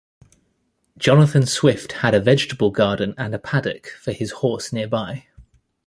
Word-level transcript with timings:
Jonathan 0.97 1.45
Swift 1.45 1.91
had 1.91 2.15
a 2.15 2.19
vegetable 2.19 2.71
garden 2.71 3.13
and 3.19 3.35
a 3.35 3.37
paddock 3.37 3.89
for 4.01 4.11
his 4.13 4.31
horse 4.31 4.73
nearby. 4.73 5.27